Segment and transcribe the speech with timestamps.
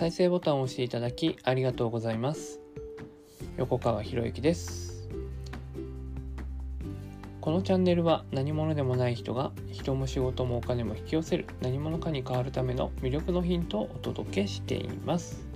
[0.00, 2.58] 再生ボタンを押していただきありがとうございます。
[3.58, 5.06] 横川博之です。
[7.42, 15.46] このチャンネルは何者でもない人が人も仕事もお金も引き寄せる何者かに変わるための魅力のヒントをお届けしています。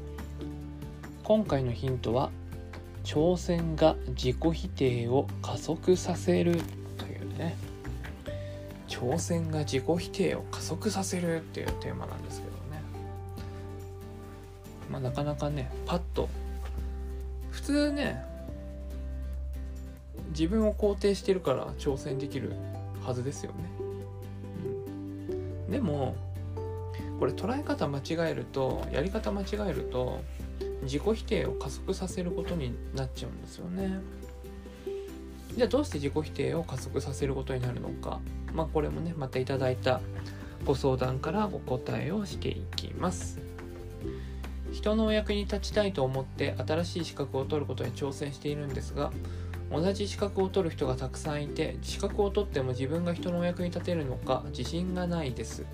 [1.22, 2.30] 今回のヒントは
[3.02, 6.60] 挑戦が自己否定を加速させる
[6.98, 7.56] というね。
[8.88, 12.53] 挑戦が自己否定を加速させるっていうテーマなんですけど。
[14.90, 16.28] まあなかなかねパッと。
[17.50, 18.24] 普通ね
[20.30, 22.52] 自分を肯定してるから挑戦できる
[23.04, 23.58] はずですよね、
[25.66, 26.16] うん、でも
[27.20, 30.20] これ捉え方間違えるとやり方間違えると
[30.82, 34.00] 自己否定を加速させることになっちゃうんですよね。
[35.56, 38.20] じゃあどうして自己否定を加速させることになるのか。
[38.52, 40.00] まあこれもねまたいただいた
[40.64, 43.38] ご相談からお答えをしていきます。
[44.74, 49.12] 人のお役に立ちたいと思って新しい資格を取ることに挑戦しているんですが
[49.70, 55.64] 同じ資格を取る人がたくさんいて資格を取っても自分が人のお役に立てるのか自信がないです。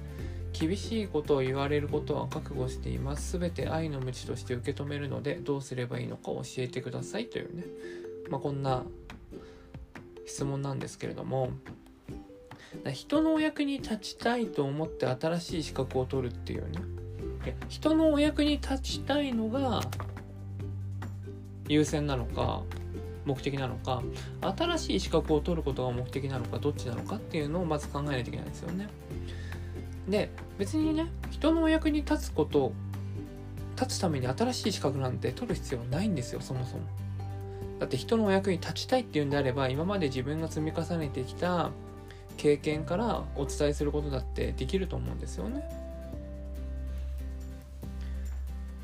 [0.53, 3.39] 厳しいことを言われることは覚悟しています。
[3.39, 7.65] 全て愛の無知として受け止めるのでどうすればいいのか教えてくださいというね、
[8.31, 8.83] まあ、こんな
[10.27, 11.51] 質問なんですけれども
[12.93, 17.00] 人のお役に立ちたいと思って新しい資格を取るっていうね
[17.69, 19.83] 人のお役に立ちたいのが
[21.69, 22.63] 優先なのか
[23.25, 24.03] 目的なのか
[24.57, 28.89] 新しい資格を取ることが目的なのかどっちなのかっていうのをまず考えないといけないんですよね。
[30.09, 32.73] で別にね人のお役に立つこと
[33.77, 36.83] 立つために新しい資格なんて取る必要ないんですよそもそも。
[37.79, 41.71] だって人のお役に立ちたいっていうんであれば今まで自分が積み重ねてきた
[42.37, 45.90] 経験からお伝えすることだってできると思うんですよね。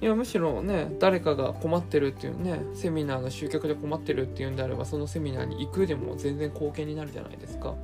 [0.01, 7.75] いやむしろね誰かが困ってるっていうねセミナーの集客で困ってるっていうんであればそのセミナーに行くでも全然貢献になるじゃないですか。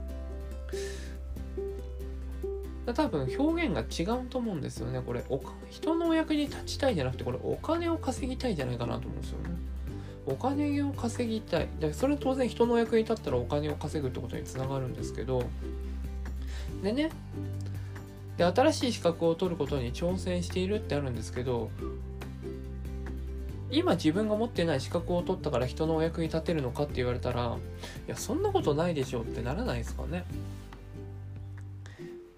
[2.94, 5.40] 多分表現が違うと思うんですよねこれお
[5.70, 9.50] 人のお役に立ちたいじゃなくてこれお金を稼ぎたいじゃないかなと思うんですよね。
[10.26, 15.42] お金を稼ぎたいでそれは当然人のお役に立ったらお金を稼ぐってことにつながるんですけど
[16.82, 17.10] でね
[18.36, 21.70] で新しい資格を取ることに挑戦しているってあるんですけど
[23.72, 27.56] 今自分が持ってない資格を取ったから人のお役に立てるのかって言われたら
[28.06, 30.24] いやそんなことないでしょうってならないですかね。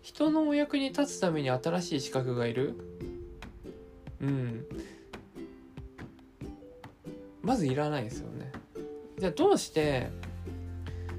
[0.01, 2.75] 人のお役に立つために新しい資格がいる。
[4.21, 4.65] うん。
[7.43, 8.53] まずいらないですよね。
[9.19, 10.11] じゃあどうして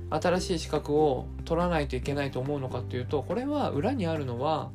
[0.10, 4.70] 新しい資格を取らないといけないと思うのかっていうとこれは裏にあるのは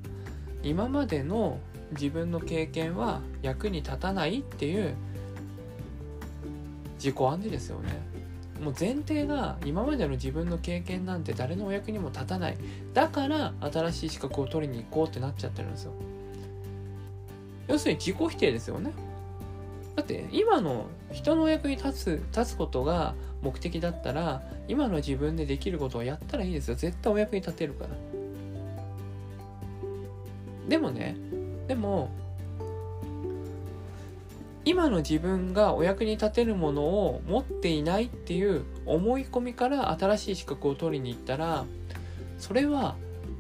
[0.63, 1.59] 今までの
[1.93, 4.95] 自分の経験は役に立たないっていう
[7.03, 7.91] 自己暗示ですよね。
[8.63, 12.57] もう前提が今までの自分の経験なんて誰のお役にも立たない。
[12.93, 15.93] だから新しい資格を取りに行こうってなっちゃってるんですよ。
[17.69, 18.93] 要するに自己否定ですよね。
[19.97, 26.75] だって今の人のお役に立つ立つことが目的だったら今の自分でできることをやったらいいですよ。
[26.75, 27.91] 絶対お役に立てるから。
[30.69, 31.17] でもね
[31.67, 32.11] でも
[34.71, 41.65] 今の自分がお役に立てるものを持っていないっていう思い込みから新しい資格を取りに行ったら
[42.39, 42.95] それは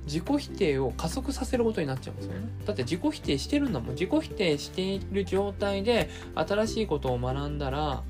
[0.07, 2.49] 自己否定を加速させることになっちゃうんですよね。
[2.67, 3.95] だって自己否定してるんだもん。
[3.95, 8.03] 自己否定している状態で新しいことを学んだら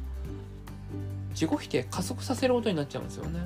[1.33, 3.41] 自己否定加速させることになっちゃうんですよね。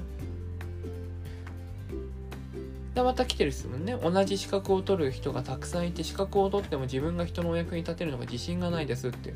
[2.94, 3.96] でまた来てるですもんね。
[4.00, 9.32] 同じ資格を取る人がたくさんいて資格を取っても自分が人のお役に立てるのが自信がないですって。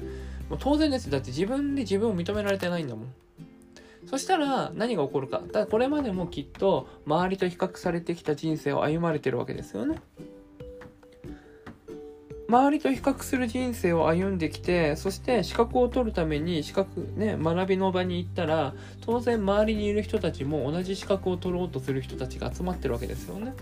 [0.49, 3.15] もう当然ですだって自分で自分を認められてないんだもん。
[4.07, 5.41] そしたら何が起こるか。
[5.41, 10.01] だからこれまでもきっと周りと比較されてきた人生を歩まれてるわけですよね。
[12.49, 18.73] 周りと比較する人生を歩んできてそして資格を取るために資格ね学びの場に行ったら
[19.03, 23.53] 当然周りにいる人たちも同じ資格を取ろうとする人たちが集まってるわけですよね。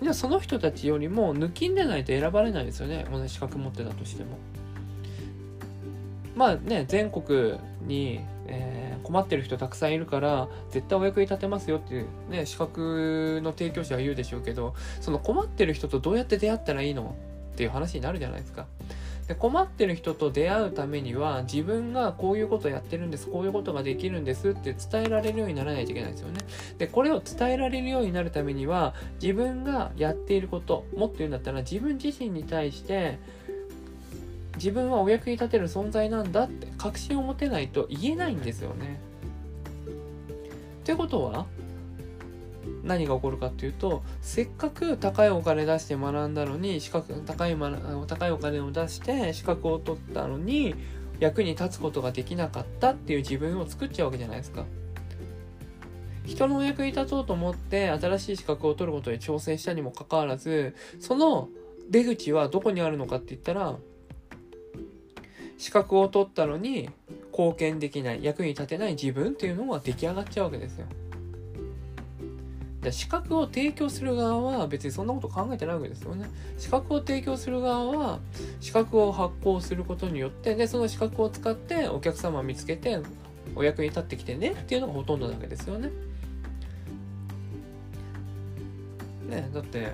[0.00, 3.06] じゃあその人たちよりも抜きんでないと選ばれないですよね。
[3.12, 4.38] 同じ資格持ってたとしても。
[6.40, 17.14] まあね全国に、えー、困ってる人たくさんいるから絶対お役に立てますよっていうね資格の提供者は言うでしょうけどその困ってる人とどうやって出会ったらいいの
[17.52, 18.66] っていう話になるじゃないですか。
[19.28, 26.38] で困ってる人と出会うためには自分がこういうことやってるんですこういうことができるんですって伝えられるようにならないといけないですよね。
[26.78, 33.18] でこれを伝えられるようになるためには自分がやっていることもっと言うんだったら自分自身に対して
[34.60, 39.00] 自分はお役に立てる存在なんだって確信を持てないと言えないんですよね。
[40.82, 41.46] ってことは
[42.84, 47.56] 何が起こるかっていうとせっかく高いお金出して学んだのに資格高い
[48.06, 50.74] 高いお金を出して資格を取ったのに
[51.20, 54.66] 役に立つことができなかったっていう自分を作っちゃうわけじゃないですか。
[56.26, 61.48] 人のお役に立とうと思って新しい資格を取ることに挑戦したにもかかわらずその
[61.88, 63.76] 出口はどこにあるのかって言ったら
[65.60, 66.88] 資格を取ったのに
[67.32, 70.86] 貢献できない役に立てない自分っていうのが出来上がっちゃうわけですよ。
[72.90, 76.30] 資格を提供する側は別にそんなこと考えてないわけですよね。
[76.56, 78.20] 資格を提供する側は
[78.60, 82.98] 資格を発行することによってでその資格を使ってお客様を見つけて
[83.54, 85.90] お役に立ってきてねっていうのがほとんどなわけですよね。
[89.28, 89.92] ねだって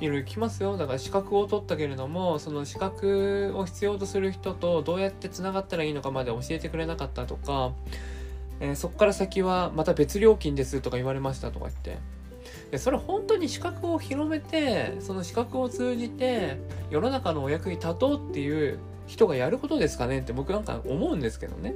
[0.00, 0.76] いろいろ聞きますよ。
[0.76, 7.72] だから資格を取ったけれどもその資格を必要とする人とどうやってつながったらいいのかまで教えてくれなかったとか、
[8.60, 11.98] えー、そこから先はまた別料金ですとか言われましたとか言って。
[12.70, 16.58] でそれ本当に資格を広めてその資格を通じて
[16.90, 21.74] 世の中のお役に立とうっていう人がやることですかねって僕なんか思うんですけどね。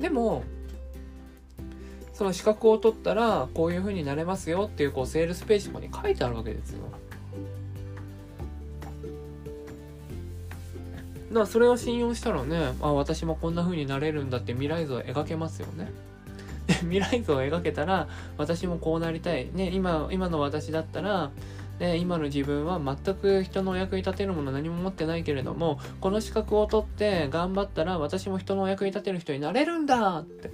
[0.00, 0.44] でも
[2.18, 6.80] その資格を取ったらこういう風になれますよっていうこうセールスページとかに書いてあるわけですよ。
[11.28, 15.92] だからそれを信用したらね、あ、私もこんな風になれるんだって未来図を描けますよね。
[16.66, 19.48] で未来図を描けたら、私もこうなりたい。
[19.52, 21.30] ね、今、今の私だったら、
[21.78, 30.50] ね、今の自分は全く人のお役に立てるもの何も持ってないけれども、この資格を取って頑張ったら私も人のお役に立てる人になれるんだって。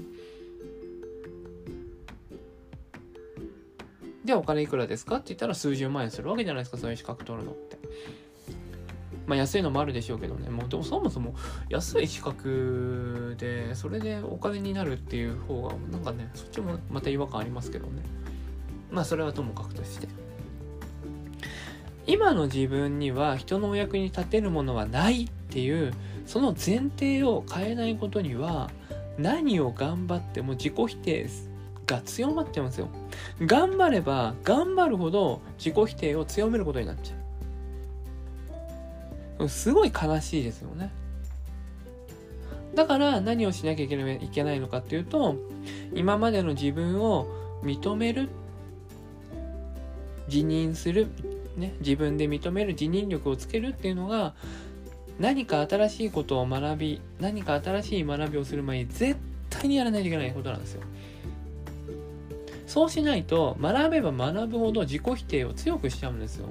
[4.24, 5.16] で、お金いくらですか？
[5.16, 7.78] って言ったら数十万円するわけじゃないですか、そういう資格取るのって。
[9.26, 11.34] まあ安いのもあるでしょうけどね、もうでもそもそも
[11.68, 18.02] 安い資格で、それでお金になるっていう方が、なんかね、そっちもまた違和感ありますけどね。
[18.90, 20.08] まあそれはともかくとして。
[22.06, 25.94] 今の自分には人のお役に立てるものはないっていう、
[26.26, 28.70] その前提を変えないことには、
[29.16, 31.50] 何を頑張っても自己否定です
[31.86, 32.88] が強まっちゃうんですよ。
[33.40, 37.14] 頑張れば頑張るほど自己否定を強めることになっちゃ
[39.44, 39.48] う。
[39.48, 40.90] すごい悲しいですよね。
[42.75, 43.96] だから何をしなきゃいけ
[44.44, 45.36] ないのかっていうと、
[45.94, 47.26] 今までの自分を
[47.62, 48.28] 認める、
[50.28, 51.08] 辞任する、
[51.56, 54.34] ね、自分で認める辞任力をつけるっていうのが、
[55.20, 59.16] 何か新しいことを学び、何か新しい学びをする前に絶
[59.50, 60.82] 対にやらないといけないことなんですよ。
[62.74, 66.48] そうしないと学べば学ぶほど自己否定を強くしちゃうんですよ。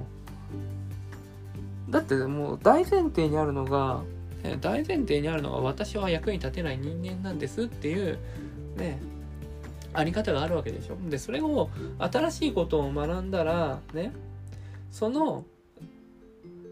[1.90, 4.00] だってもう大前提にあるのが
[4.62, 8.16] 大前提にあるのが私は役に立てない人間なんですっていう
[8.74, 9.02] ね
[9.92, 10.96] あり方があるわけでしょ。
[11.10, 11.68] でそれを
[11.98, 14.10] 新しいことを学んだらね
[14.90, 15.44] その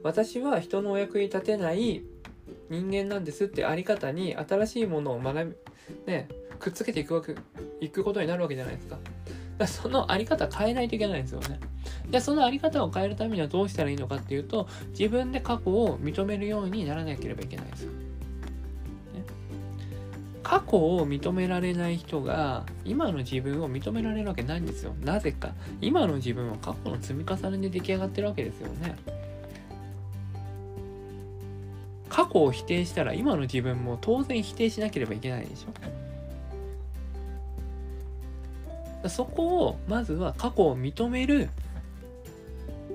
[0.02, 2.02] 私は人のお役に立てない
[2.70, 5.54] 人間なんですってあり方に新しいものを学び
[6.06, 6.28] ね
[6.58, 7.34] くっつけていくわけ
[7.82, 8.96] いくことになるわけじゃないですか。
[8.96, 11.60] だそのあり方変えないといけないんですよね。
[12.10, 17.92] で、そのあり方を変えるためにはどうしたらいいのかっていうと、自分で過去を認めるようにならなければいけないんですよ。
[17.92, 17.98] ね、
[20.42, 24.94] 過去を認められない人が今の自分を認められるわけないんですよ。
[25.02, 25.52] なぜか。
[25.80, 28.96] 今の自分は過去の積み重ねで出来上がってるわけですよね。
[32.08, 36.01] 過去を否定したら今の自分も当然否定しなければいけないでしょ。
[39.08, 41.48] そこをまずは過去を認める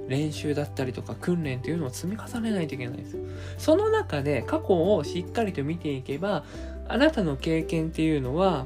[0.08, 3.18] 練習だったりとか訓練というのを積み重ねないといけないんです。
[3.58, 6.44] その中で過去をしっかりと見ていけば
[6.88, 8.66] あなたの経験っていうのは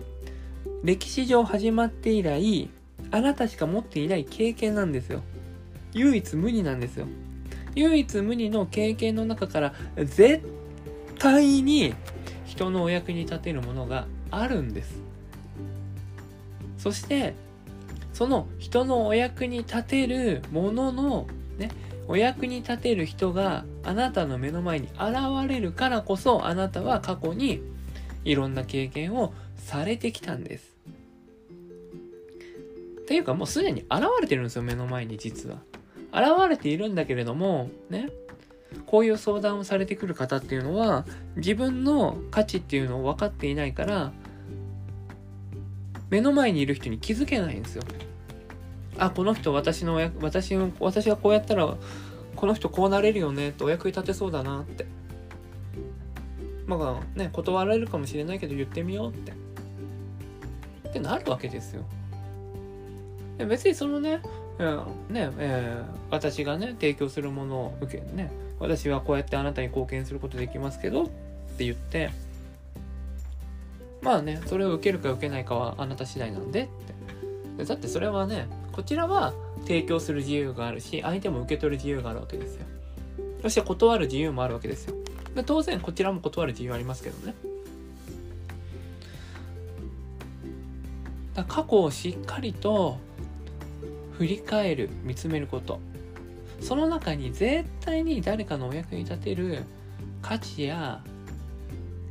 [0.83, 2.69] 歴史上始まって以来
[3.09, 5.21] あなたしか持っていない経験なんですよ。
[5.93, 7.07] 唯一無二なんですよ。
[7.75, 10.43] 唯一無二の経験の中から絶
[11.17, 11.93] 対に
[12.45, 15.10] 人のお役に立てるものがあるんです。
[16.81, 17.35] そして
[18.11, 21.27] その人のお役に立てるものの
[21.59, 21.69] ね
[22.07, 27.61] お役に立てる人があなたの目の前に現れるからこそあなたは過去に
[28.25, 30.75] いろんな経験をされてきたんです。
[33.01, 35.59] っていうかもうすでに現れてるんですよ目の前に実は。
[36.11, 38.09] 現れているんだけれどもね
[38.87, 44.11] こういう相談をされてくる方っていうのは自分の価値っていうのを分かっていないから
[46.11, 47.83] 目の前にいる人に気づけないんですよ。
[48.99, 51.75] あこの人私の私私がこうやったら
[52.35, 54.85] この人こうなれるよねってお役に立てそうだなって
[56.67, 59.31] まあね断られるかもしれないけど言ってみようって
[60.89, 61.83] ってなるわけですよ。
[63.47, 64.21] 別にそのね、
[64.59, 71.07] えー、ね、えー、私がね提供するものを受けね私はこうやってあなたに貢献することできますけどっ
[71.57, 72.11] て言って
[74.01, 76.67] まあねそれを受けるか受けないかはあなた次第なんでっ
[77.57, 77.65] て。
[77.65, 82.65] だってそれはねこちらは提供する自由があるし相手も受け取る自由があるわけですよ。
[83.41, 84.95] そして断る自由もあるわけですよ。
[85.35, 87.35] で当然こちらも断る自由ありますけどね。
[91.33, 92.97] だ過去をしっかりと
[94.17, 95.79] 振り返る見つめること。
[96.59, 99.63] その中に絶対に誰かのお役に立てる
[100.21, 101.03] 価値や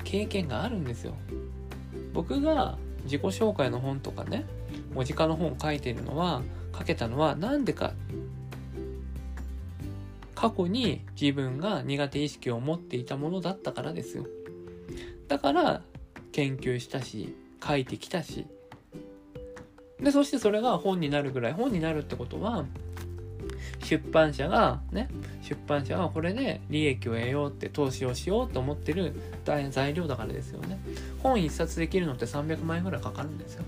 [0.02, 1.14] 経験があるんですよ。
[2.12, 4.45] 僕が自己紹介の本とかね
[4.95, 6.43] 文字化の本を書いてるのは
[6.76, 7.93] 書けたのは何でか。
[10.35, 14.26] 過去に自分が苦手意識を持っていたものだったからですよ。
[15.29, 15.83] だから
[16.33, 18.47] 研究したし書いてきたし。
[20.00, 22.64] でそしてそれが本になるぐらい本になるってことは
[23.90, 25.09] 出版社がね
[25.42, 29.14] 出版社はこれで利益を得ようって投資をしようと思ってる
[29.70, 30.78] 材料だからですよね
[31.25, 33.64] 本1冊できるのって300万円ぐらいかかるんですよ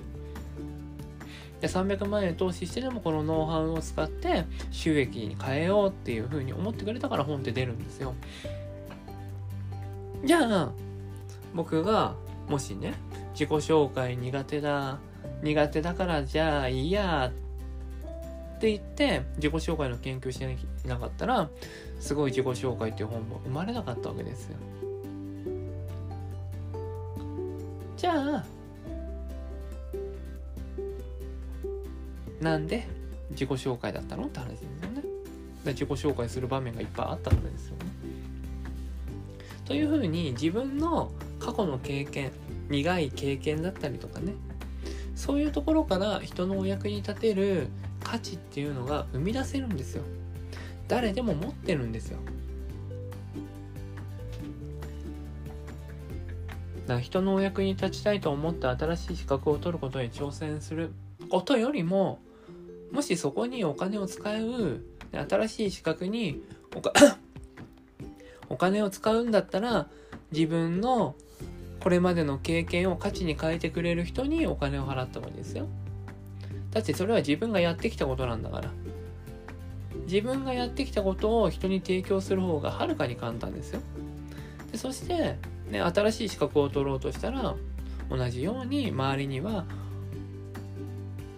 [1.61, 8.15] で300万円投資してでもこのノウハウを使って収益に変えようっていうふうに思ってくれたから本って出るんですよ。
[10.25, 10.73] じゃあ
[11.55, 12.15] 僕が
[12.49, 12.95] もしね
[13.33, 14.99] 自己紹介苦手だ
[15.43, 17.52] 苦手だからじゃあいいやっ
[18.63, 20.45] て言って自己紹介の研究して
[20.85, 21.51] いなかったら
[21.99, 24.57] すごい自己紹介っていう本も生まれなかったわけですよ。
[27.97, 28.45] じゃあ
[32.41, 32.87] なんで
[33.31, 34.27] 自己紹介だったの？
[34.27, 35.03] って話ですよね。
[35.65, 37.85] 自己紹介する場面がいっぱいあったからですよね。
[39.65, 42.31] というふうに自分の過去の経験
[42.69, 44.35] 苦い経験だったりとかね
[45.17, 47.69] そういうところから人のお役に立てる
[48.13, 50.03] 価値っていうのが生み出せるんですよ。
[50.87, 52.19] 誰でも持ってるんですよ。
[56.83, 60.93] だから人のお役に立ちたいと思って新しい資格を取ることに挑戦する
[61.31, 62.19] ことよりも
[62.91, 66.43] もしそこにお金を使う新しい資格に
[66.77, 66.83] お
[68.53, 69.89] お金を使うんだったら
[70.33, 71.15] 自分の
[71.81, 75.67] これまでの経験を価値に変えてくれる人にお金を払った方がいいですよ。
[76.73, 78.71] だってそれは自分がやってきたことなんだから。
[80.07, 83.81] 自分がやってきたことを人に提供する方がはるかに簡単ですよ。
[84.71, 85.37] でそして、
[85.71, 87.55] ね、新しい資格を取ろうとしたら
[88.11, 89.65] 同じように周りには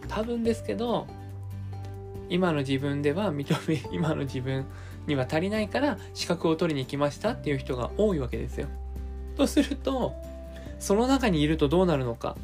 [0.08, 1.06] 多分ですけど
[2.28, 4.64] 今の自分では認め 今の自分
[5.06, 8.68] には足りないから資格を取りに来ましたっていう人が多いわけですよ。
[9.36, 10.14] とすると
[10.78, 12.36] その中にいるとどうなるのか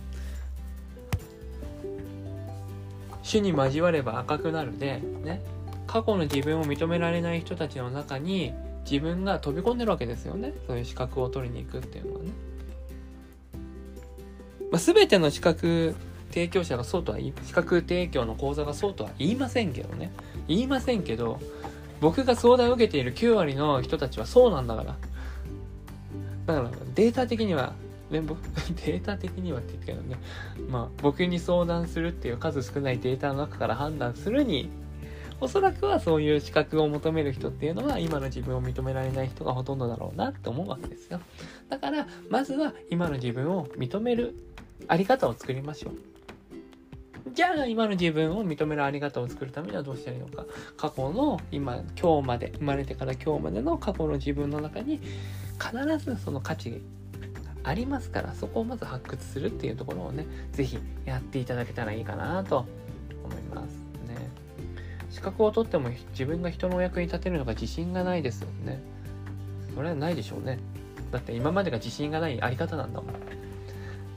[3.30, 5.40] 主に交われば赤くなるでね
[5.87, 8.52] 過去の自分を認められない人たちの中に
[8.84, 12.30] 自分が飛び込んでるわけですよねそういう資格を取りに行くっていうのはね。
[14.70, 15.96] まあ、全ての資格
[16.30, 20.12] 提供者がそうとは言い、資格提供の講座がそうとは言いませんけどね。
[20.46, 21.40] 言いませんけど、
[22.00, 24.96] 僕が相談を受けている9割の人たちはそうなんだから。
[26.46, 27.72] だからデータ的には、
[28.11, 28.43] ね、僕、
[28.85, 30.17] データ的にはって言ったけどね、
[30.69, 34.71] まあ僕に相談するっていう数少ないデータの中から判断するに、
[35.40, 41.21] おそらくはそういう資格を求める人っていうのは今の自分を認められない人がほとんどだろうなって思うわけですよ。
[41.69, 44.35] だからまずは今の自分を認める
[44.87, 45.95] あり方を作りましょう。
[47.33, 55.00] じゃあ今の自分を認めるあり方を作るためにはどうしたらいいのか過去の今今日まで生まれてから今日までの過去の自分の中に
[55.59, 56.83] 必ずその価値
[57.62, 62.67] ありますからそこをまず発掘するっていうところをね是非やっていただけたらいいかなと
[63.25, 63.73] 思います
[64.09, 64.29] ね。
[65.11, 68.81] 資格を取っても自分が人のお役に立てるのが自信がないですよね。
[69.75, 70.59] それはないでしょうね。
[71.11, 73.14] だって今までが自信がないあり方なんだもん。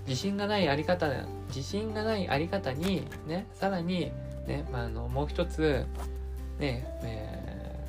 [0.08, 1.10] 自信がないあり方
[1.48, 4.12] 自信がないあり方にねさらに
[4.48, 5.86] ね、まあ、あのもう一つ
[6.60, 7.86] ねえ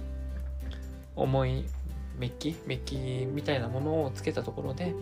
[1.17, 1.65] ー、重い
[2.19, 4.95] メッキメッキみたいなものをつけたところで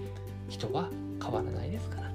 [0.52, 0.90] 人は
[1.22, 2.12] 変わらないですから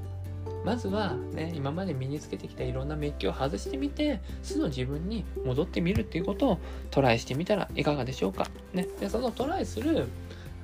[0.63, 6.59] まずはね今まで身につけてきたいろんなメッキを外してみて素の自分に戻ってみるっていうことを
[6.91, 8.47] トライしてみたらいかがでしょうか。
[8.73, 10.07] ね、でそのトライする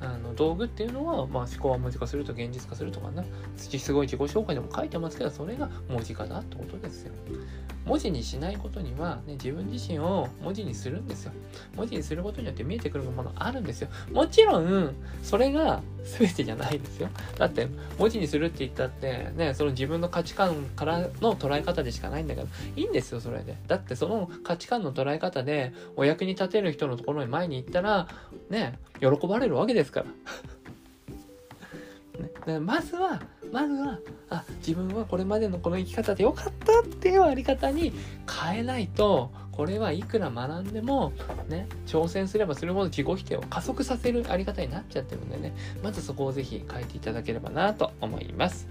[0.03, 3.24] あの道具っていうのは、まあ、思考は文字化すると現実化するとかな。
[3.55, 7.13] 土すごい自己紹介でも書いてますけどそれが文字化だってことですよ。
[7.86, 11.31] 文字にしないことには、ね、自分自身を文字にするんですよ。
[11.75, 13.89] 文字にすることによって見えてくるものあるんですよ。
[14.12, 17.10] もちろんそれが全てじゃないですよ。
[17.38, 17.67] だって
[17.98, 23.57] 文字にするって言ったってねその自分の価値観からの捉え方でしかないんだけどいいんですよそれで。
[23.67, 28.07] だってその価値観の捉え方でお役に立てる人のところに前に行ったら
[28.50, 30.05] ね喜ばれるわけですから。
[32.45, 33.21] ね、まずは
[33.51, 37.93] まずはあ自分はこれまでのこの生き方でよかったっていうあり方に
[38.29, 41.13] 変えないとこれはいくら学んでも
[41.47, 45.53] ね挑戦すればするほど自己否定を加速させるあり方になっちゃってるんでね。
[45.83, 48.67] まずそこをぜひ変えていただければなと思います。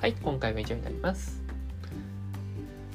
[0.00, 1.43] はい今回は以上になります。